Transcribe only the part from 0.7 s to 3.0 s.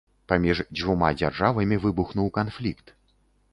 дзвюма дзяржавамі выбухнуў канфлікт.